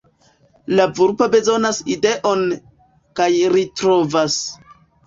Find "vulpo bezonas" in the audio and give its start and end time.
0.99-1.83